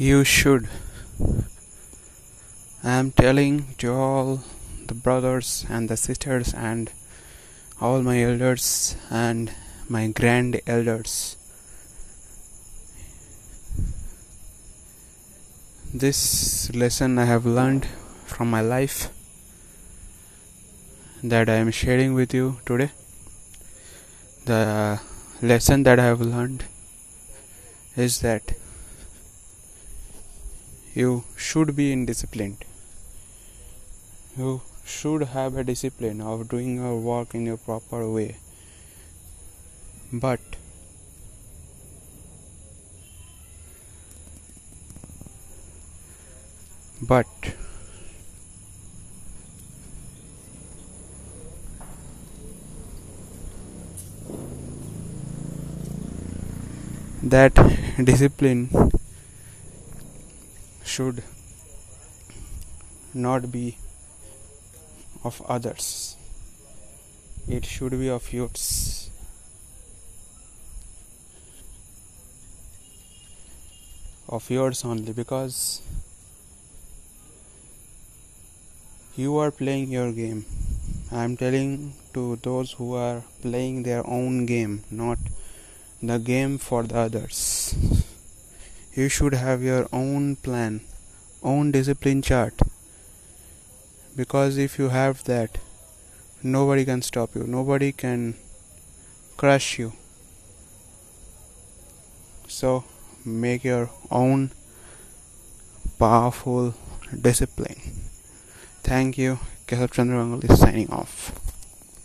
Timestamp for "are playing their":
82.94-84.06